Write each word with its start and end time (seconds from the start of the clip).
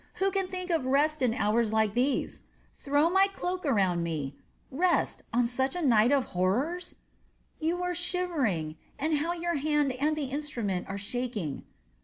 Who 0.15 0.31
can 0.31 0.47
think 0.47 0.71
of 0.71 0.87
rest 0.87 1.21
in 1.21 1.35
hours 1.35 1.71
like 1.71 1.93
these? 1.93 2.41
Throw 2.73 3.07
my 3.07 3.27
cloak 3.27 3.63
around 3.67 4.01
me! 4.01 4.35
Rest 4.71 5.21
on 5.31 5.45
such 5.45 5.75
a 5.75 5.81
night 5.85 6.11
of 6.11 6.25
horror!" 6.33 6.79
"You 7.59 7.83
are 7.83 7.93
shivering. 7.93 8.77
And 8.97 9.17
how 9.19 9.33
your 9.33 9.57
hand 9.57 9.91
and 9.91 10.15
the 10.17 10.25
instrument 10.25 10.87
are 10.89 10.97
shaking." 10.97 11.65